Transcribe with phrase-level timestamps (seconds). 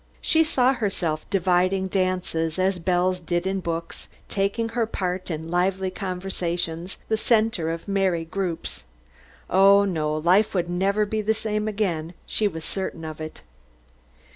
[0.19, 5.91] She saw herself dividing dances as belles did in books, taking her part in lively
[5.91, 8.85] conversations, the center of merry groups.
[9.47, 13.43] Oh, no, life would never be the same again; she was certain of it.